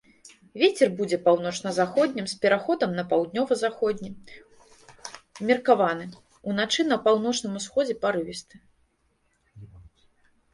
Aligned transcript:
Вецер 0.59 0.89
будзе 0.99 1.17
паўночна-заходнім 1.25 2.25
з 2.31 2.37
пераходам 2.45 2.95
на 2.99 3.03
паўднёва-заходні, 3.11 4.09
умеркаваны, 5.45 6.05
уначы 6.53 6.81
на 6.91 6.97
паўночным 7.05 7.53
усходзе 7.61 7.95
парывісты. 8.07 8.55